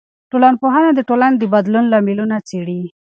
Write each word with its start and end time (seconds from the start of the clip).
ټولنپوهنه 0.31 0.89
د 0.93 0.99
ټولنې 1.09 1.37
د 1.39 1.43
بدلون 1.53 1.85
لاملونه 1.93 2.35
څېړي. 2.47 2.81